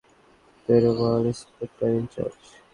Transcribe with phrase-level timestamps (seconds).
[0.69, 2.39] Perumal, inspector in charge.